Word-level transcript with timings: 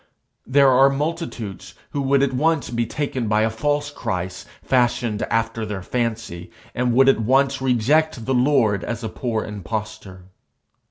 There 0.47 0.71
are 0.71 0.89
multitudes 0.89 1.75
who 1.91 2.01
would 2.01 2.23
at 2.23 2.33
once 2.33 2.71
be 2.71 2.87
taken 2.87 3.27
by 3.27 3.43
a 3.43 3.51
false 3.51 3.91
Christ 3.91 4.47
fashioned 4.63 5.21
after 5.29 5.63
their 5.63 5.83
fancy, 5.83 6.49
and 6.73 6.93
would 6.93 7.07
at 7.07 7.19
once 7.19 7.61
reject 7.61 8.25
the 8.25 8.33
Lord 8.33 8.83
as 8.83 9.03
a 9.03 9.09
poor 9.09 9.45
impostor. 9.45 10.23